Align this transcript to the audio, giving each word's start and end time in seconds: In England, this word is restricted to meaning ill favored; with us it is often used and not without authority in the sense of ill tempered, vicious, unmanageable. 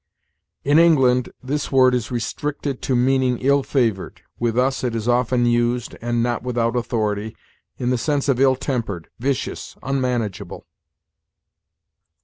In 0.63 0.79
England, 0.79 1.29
this 1.43 1.71
word 1.71 1.93
is 1.93 2.09
restricted 2.09 2.81
to 2.81 2.95
meaning 2.95 3.37
ill 3.37 3.61
favored; 3.61 4.23
with 4.39 4.57
us 4.57 4.83
it 4.83 4.95
is 4.95 5.07
often 5.07 5.45
used 5.45 5.95
and 6.01 6.23
not 6.23 6.41
without 6.41 6.75
authority 6.75 7.37
in 7.77 7.91
the 7.91 7.99
sense 7.99 8.27
of 8.27 8.39
ill 8.39 8.55
tempered, 8.55 9.09
vicious, 9.19 9.77
unmanageable. 9.83 10.65